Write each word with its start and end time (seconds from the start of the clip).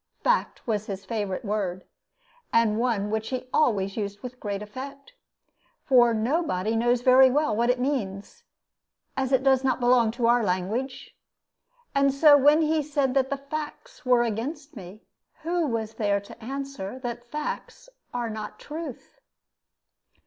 "Fact" 0.23 0.65
was 0.65 0.87
his 0.87 1.05
favorite 1.05 1.45
word, 1.45 1.83
and 2.51 2.79
one 2.79 3.11
which 3.11 3.29
he 3.29 3.47
always 3.53 3.95
used 3.95 4.21
with 4.23 4.39
great 4.39 4.63
effect, 4.63 5.13
for 5.83 6.11
nobody 6.11 6.75
knows 6.75 7.01
very 7.01 7.29
well 7.29 7.55
what 7.55 7.69
it 7.69 7.79
means, 7.79 8.41
as 9.15 9.31
it 9.31 9.43
does 9.43 9.63
not 9.63 9.79
belong 9.79 10.09
to 10.13 10.25
our 10.25 10.43
language. 10.43 11.15
And 11.93 12.11
so 12.11 12.35
when 12.35 12.63
he 12.63 12.81
said 12.81 13.13
that 13.13 13.29
the 13.29 13.37
facts 13.37 14.03
were 14.03 14.23
against 14.23 14.75
me, 14.75 15.03
who 15.43 15.67
was 15.67 15.93
there 15.93 16.19
to 16.19 16.43
answer 16.43 16.97
that 17.03 17.29
facts 17.29 17.87
are 18.11 18.27
not 18.31 18.57
truth? 18.59 19.19